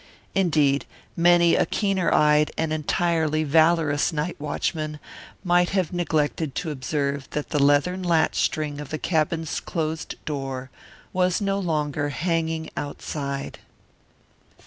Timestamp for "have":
5.77-5.93